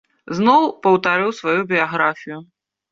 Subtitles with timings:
[0.37, 2.45] Зноў паўтарыў сваю біяграфію.